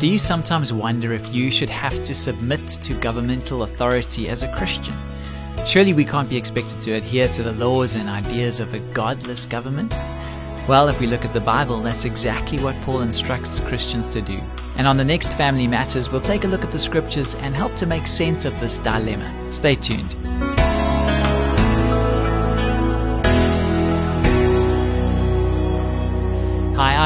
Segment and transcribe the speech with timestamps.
[0.00, 4.50] Do you sometimes wonder if you should have to submit to governmental authority as a
[4.56, 4.96] Christian?
[5.66, 9.44] Surely we can't be expected to adhere to the laws and ideas of a godless
[9.44, 9.92] government?
[10.66, 14.40] Well, if we look at the Bible, that's exactly what Paul instructs Christians to do.
[14.78, 17.74] And on the next Family Matters, we'll take a look at the scriptures and help
[17.74, 19.52] to make sense of this dilemma.
[19.52, 20.16] Stay tuned.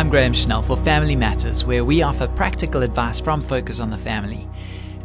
[0.05, 3.97] I'm Graham Schnell for Family Matters, where we offer practical advice from Focus on the
[3.97, 4.47] Family.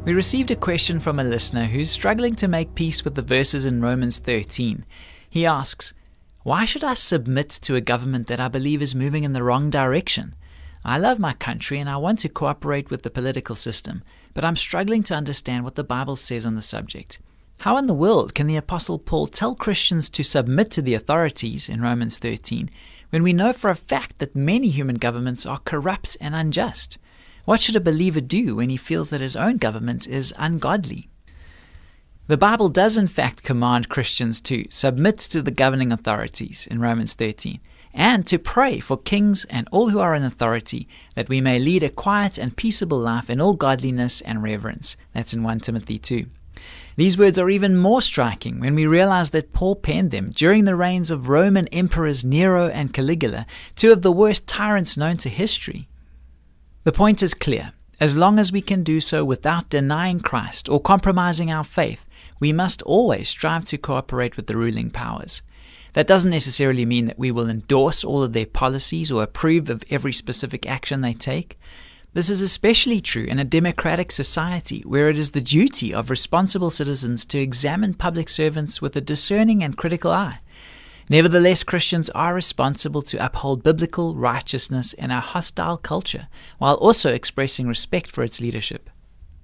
[0.03, 3.63] We received a question from a listener who's struggling to make peace with the verses
[3.63, 4.85] in Romans 13.
[5.30, 5.93] He asks,
[6.43, 9.70] Why should I submit to a government that I believe is moving in the wrong
[9.70, 10.35] direction?
[10.84, 14.57] I love my country and I want to cooperate with the political system, but I'm
[14.57, 17.21] struggling to understand what the Bible says on the subject.
[17.59, 21.70] How in the world can the Apostle Paul tell Christians to submit to the authorities
[21.70, 22.70] in Romans 13
[23.09, 26.98] when we know for a fact that many human governments are corrupt and unjust?
[27.45, 31.10] What should a believer do when he feels that his own government is ungodly?
[32.27, 37.15] The Bible does, in fact, command Christians to submit to the governing authorities in Romans
[37.15, 37.60] 13
[37.91, 41.82] and to pray for kings and all who are in authority that we may lead
[41.82, 44.96] a quiet and peaceable life in all godliness and reverence.
[45.13, 46.27] That's in 1 Timothy 2.
[46.96, 50.76] These words are even more striking when we realize that Paul penned them during the
[50.76, 55.87] reigns of Roman emperors Nero and Caligula, two of the worst tyrants known to history.
[56.84, 57.74] The point is clear.
[57.99, 62.05] As long as we can do so without denying Christ or compromising our faith,
[62.40, 65.41] we must always strive to cooperate with the ruling powers.
[65.94, 69.84] That doesn't necessarily mean that we will endorse all of their policies or approve of
[69.90, 71.59] every specific action they take.
[72.13, 76.72] This is especially true in a democratic society where it is the duty of responsible
[76.72, 80.40] citizens to examine public servants with a discerning and critical eye.
[81.12, 87.68] Nevertheless, Christians are responsible to uphold biblical righteousness in a hostile culture while also expressing
[87.68, 88.90] respect for its leadership.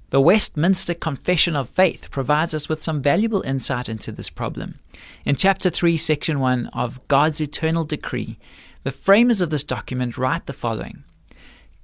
[0.09, 4.79] The Westminster Confession of Faith provides us with some valuable insight into this problem.
[5.23, 8.39] In chapter 3, section 1 of God's Eternal Decree,
[8.83, 11.03] the framers of this document write the following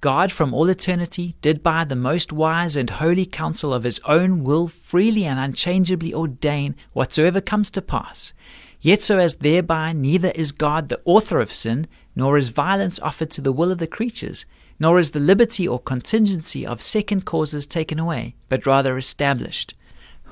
[0.01, 4.43] God from all eternity did by the most wise and holy counsel of his own
[4.43, 8.33] will freely and unchangeably ordain whatsoever comes to pass.
[8.81, 11.85] Yet so as thereby neither is God the author of sin,
[12.15, 14.47] nor is violence offered to the will of the creatures,
[14.79, 19.75] nor is the liberty or contingency of second causes taken away, but rather established.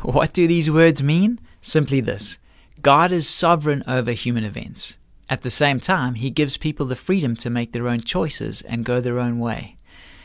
[0.02, 1.40] What do these words mean?
[1.62, 2.40] Simply this
[2.82, 4.98] God is sovereign over human events.
[5.30, 8.84] At the same time, he gives people the freedom to make their own choices and
[8.84, 9.78] go their own way.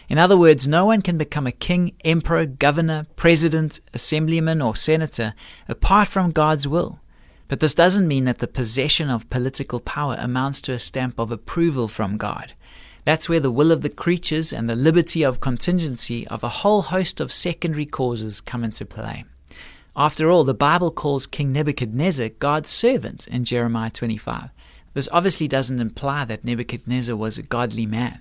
[0.08, 5.34] In other words, no one can become a king, emperor, governor, president, assemblyman, or senator
[5.68, 7.00] apart from God's will.
[7.48, 11.30] But this doesn't mean that the possession of political power amounts to a stamp of
[11.30, 12.54] approval from God.
[13.04, 16.82] That's where the will of the creatures and the liberty of contingency of a whole
[16.82, 19.24] host of secondary causes come into play.
[19.94, 24.48] After all, the Bible calls King Nebuchadnezzar God's servant in Jeremiah 25.
[24.94, 28.20] This obviously doesn't imply that Nebuchadnezzar was a godly man.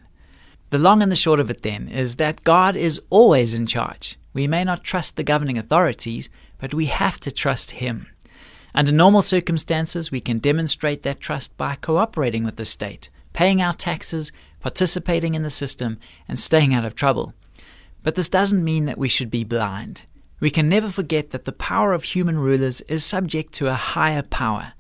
[0.72, 4.18] The long and the short of it then is that God is always in charge.
[4.34, 8.08] We may not trust the governing authorities, but we have to trust Him.
[8.74, 13.74] Under normal circumstances, we can demonstrate that trust by cooperating with the state, paying our
[13.74, 17.36] taxes, participating in the system, and staying out of trouble.
[18.02, 20.02] But this doesn't mean that we should be blind.
[20.40, 24.24] We can never forget that the power of human rulers is subject to a higher
[24.24, 24.74] power.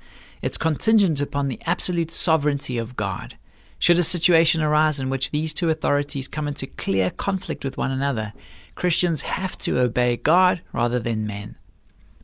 [0.43, 3.37] It's contingent upon the absolute sovereignty of God.
[3.79, 7.91] Should a situation arise in which these two authorities come into clear conflict with one
[7.91, 8.33] another,
[8.75, 11.55] Christians have to obey God rather than men.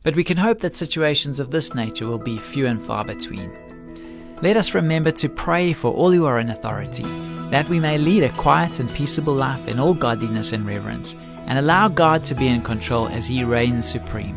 [0.02, 3.50] But we can hope that situations of this nature will be few and far between.
[4.42, 7.04] Let us remember to pray for all who are in authority,
[7.50, 11.14] that we may lead a quiet and peaceable life in all godliness and reverence,
[11.46, 14.36] and allow God to be in control as He reigns supreme.